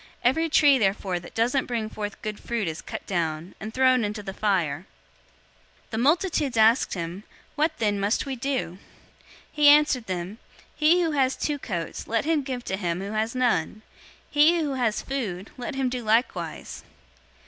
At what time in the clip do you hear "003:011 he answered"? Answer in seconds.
8.79-10.07